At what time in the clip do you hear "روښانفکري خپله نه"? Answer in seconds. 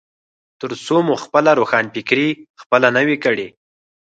1.59-3.01